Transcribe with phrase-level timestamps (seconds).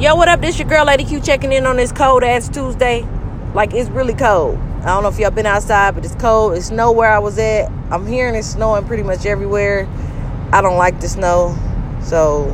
[0.00, 0.40] Yo, what up?
[0.40, 3.06] This your girl Lady Q checking in on this cold ass Tuesday.
[3.52, 4.56] Like it's really cold.
[4.80, 6.54] I don't know if y'all been outside, but it's cold.
[6.54, 7.70] It's snow where I was at.
[7.90, 9.86] I'm hearing it's snowing pretty much everywhere.
[10.54, 11.54] I don't like the snow,
[12.02, 12.48] so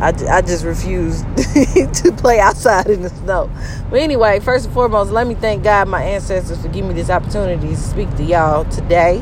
[0.00, 1.20] I, I just refuse
[2.00, 3.50] to play outside in the snow.
[3.90, 7.10] But anyway, first and foremost, let me thank God, my ancestors, for giving me this
[7.10, 9.18] opportunity to speak to y'all today.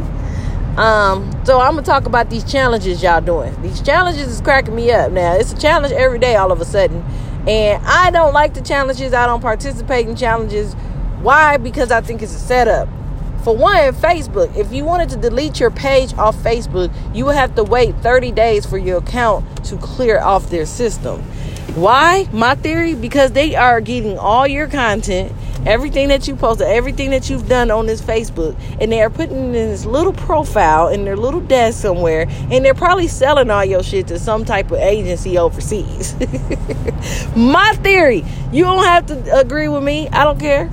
[0.76, 3.60] Um, so I'm gonna talk about these challenges y'all doing.
[3.62, 5.10] These challenges is cracking me up.
[5.10, 7.04] Now it's a challenge every day, all of a sudden,
[7.48, 9.14] and I don't like the challenges.
[9.14, 10.74] I don't participate in challenges.
[11.22, 11.56] Why?
[11.56, 12.88] Because I think it's a setup.
[13.42, 14.54] For one, Facebook.
[14.54, 18.32] If you wanted to delete your page off Facebook, you would have to wait 30
[18.32, 21.22] days for your account to clear off their system.
[21.74, 22.28] Why?
[22.32, 25.32] My theory because they are getting all your content,
[25.68, 29.36] everything that you posted, everything that you've done on this Facebook, and they are putting
[29.36, 33.82] in this little profile in their little desk somewhere, and they're probably selling all your
[33.82, 36.14] shit to some type of agency overseas.
[37.36, 38.24] My theory.
[38.50, 40.08] You don't have to agree with me.
[40.08, 40.70] I don't care.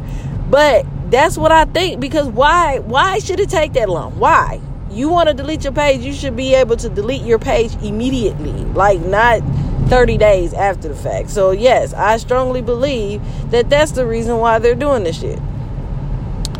[0.49, 4.17] But that's what I think because why why should it take that long?
[4.17, 4.61] Why?
[4.91, 8.53] You want to delete your page, you should be able to delete your page immediately.
[8.53, 9.41] Like not
[9.87, 11.29] 30 days after the fact.
[11.29, 15.39] So, yes, I strongly believe that that's the reason why they're doing this shit.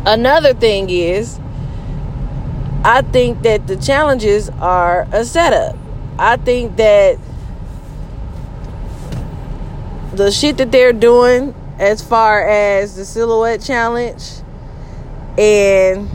[0.04, 1.40] Another thing is,
[2.84, 5.76] I think that the challenges are a setup.
[6.18, 7.18] I think that
[10.12, 14.22] the shit that they're doing as far as the silhouette challenge
[15.36, 16.08] and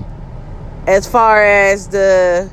[0.87, 2.51] as far as the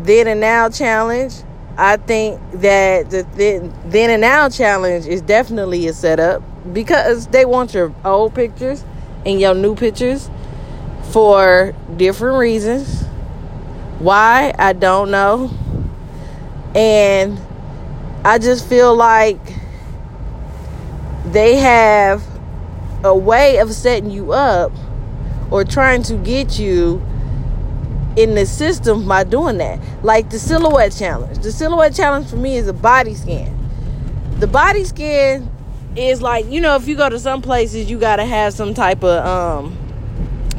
[0.00, 1.34] then and now challenge
[1.76, 7.72] I think that the then and now challenge is definitely a setup because they want
[7.74, 8.84] your old pictures
[9.24, 10.30] and your new pictures
[11.10, 13.02] for different reasons.
[13.98, 14.54] Why?
[14.58, 15.50] I don't know.
[16.74, 17.38] And
[18.24, 19.40] I just feel like
[21.26, 22.22] they have
[23.04, 24.72] a way of setting you up
[25.50, 27.02] or trying to get you
[28.16, 29.78] in the system by doing that.
[30.02, 31.38] Like the silhouette challenge.
[31.38, 33.56] The silhouette challenge for me is a body scan.
[34.38, 35.50] The body scan
[35.96, 38.74] is like, you know, if you go to some places, you got to have some
[38.74, 39.78] type of um,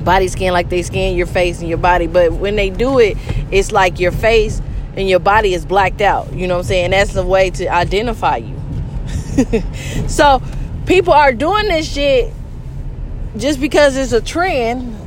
[0.03, 2.07] body scan, like they scan your face and your body.
[2.07, 3.17] But when they do it,
[3.51, 4.61] it's like your face
[4.95, 6.33] and your body is blacked out.
[6.33, 6.91] You know what I'm saying?
[6.91, 8.57] That's the way to identify you.
[10.07, 10.41] so
[10.85, 12.33] people are doing this shit
[13.37, 14.97] just because it's a trend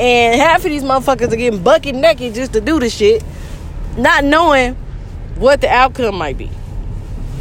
[0.00, 3.22] and half of these motherfuckers are getting bucket naked just to do the shit,
[3.98, 4.74] not knowing
[5.36, 6.50] what the outcome might be.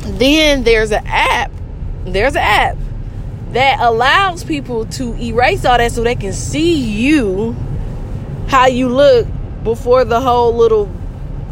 [0.03, 1.53] Then there's an app.
[2.03, 2.75] There's an app
[3.53, 7.55] that allows people to erase all that so they can see you
[8.49, 9.25] how you look
[9.63, 10.87] before the whole little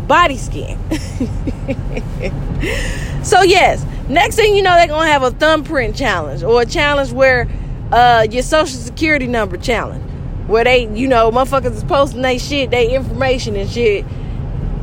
[0.08, 0.78] body scan.
[3.24, 7.14] so yes, next thing you know, they're gonna have a thumbprint challenge or a challenge
[7.14, 7.48] where
[7.94, 10.04] uh, your social security number challenge
[10.48, 14.06] where they, you know, motherfuckers is posting they shit, they information and shit,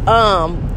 [0.06, 0.73] um,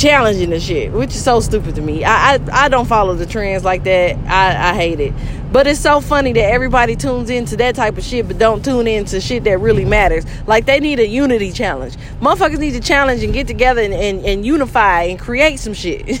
[0.00, 2.04] challenging the shit, which is so stupid to me.
[2.04, 4.16] I, I, I don't follow the trends like that.
[4.26, 5.12] I, I hate it.
[5.52, 8.86] But it's so funny that everybody tunes into that type of shit, but don't tune
[8.86, 10.24] into shit that really matters.
[10.46, 11.96] Like they need a unity challenge.
[12.20, 16.20] Motherfuckers need to challenge and get together and, and, and unify and create some shit.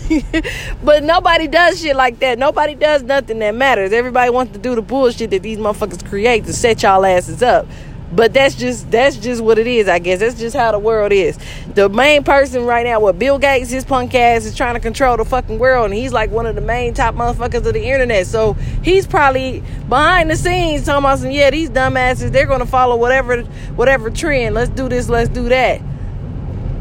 [0.84, 2.38] but nobody does shit like that.
[2.38, 3.92] Nobody does nothing that matters.
[3.92, 7.66] Everybody wants to do the bullshit that these motherfuckers create to set y'all asses up.
[8.12, 10.18] But that's just that's just what it is, I guess.
[10.18, 11.38] That's just how the world is.
[11.74, 15.16] The main person right now, what Bill Gates, his punk ass is trying to control
[15.16, 18.26] the fucking world, and he's like one of the main top motherfuckers of the internet.
[18.26, 22.96] So he's probably behind the scenes talking about some, yeah, these dumbasses, they're gonna follow
[22.96, 23.42] whatever
[23.76, 24.56] whatever trend.
[24.56, 25.80] Let's do this, let's do that.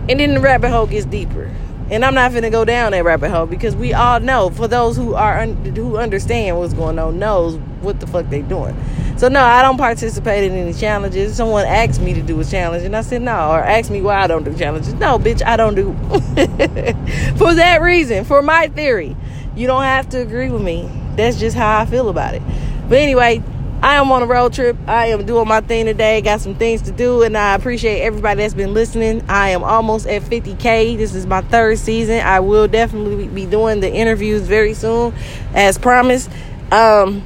[0.09, 1.51] And then the rabbit hole gets deeper.
[1.91, 4.95] And I'm not gonna go down that rabbit hole because we all know, for those
[4.95, 8.75] who are un- who understand what's going on, knows what the fuck they doing.
[9.19, 11.35] So no, I don't participate in any challenges.
[11.35, 14.21] Someone asked me to do a challenge, and I said no, or asked me why
[14.21, 14.93] I don't do challenges.
[14.93, 15.91] No, bitch, I don't do.
[17.37, 19.17] for that reason, for my theory,
[19.57, 20.89] you don't have to agree with me.
[21.17, 22.41] That's just how I feel about it.
[22.87, 23.43] But anyway,
[23.83, 24.77] I am on a road trip.
[24.87, 26.21] I am doing my thing today.
[26.21, 29.21] Got some things to do, and I appreciate everybody that's been listening.
[29.27, 30.95] I am almost at 50K.
[30.95, 32.21] This is my third season.
[32.21, 35.13] I will definitely be doing the interviews very soon,
[35.53, 36.29] as promised.
[36.71, 37.21] Um,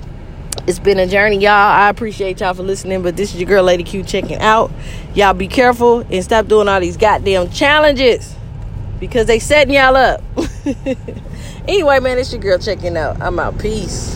[0.68, 1.52] it's been a journey, y'all.
[1.52, 4.72] I appreciate y'all for listening, but this is your girl, Lady Q, checking out.
[5.14, 8.36] Y'all be careful and stop doing all these goddamn challenges
[9.00, 10.24] because they setting y'all up.
[11.68, 13.22] anyway, man, it's your girl checking out.
[13.22, 13.60] I'm out.
[13.60, 14.13] Peace.